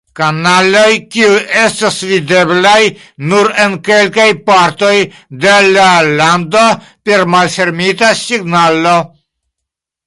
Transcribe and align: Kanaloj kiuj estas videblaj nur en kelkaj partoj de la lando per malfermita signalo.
Kanaloj 0.17 0.93
kiuj 1.15 1.35
estas 1.63 1.97
videblaj 2.11 2.79
nur 3.33 3.51
en 3.65 3.75
kelkaj 3.89 4.27
partoj 4.49 4.93
de 5.45 5.55
la 5.77 5.87
lando 6.23 6.67
per 7.11 7.27
malfermita 7.37 8.13
signalo. 8.27 8.99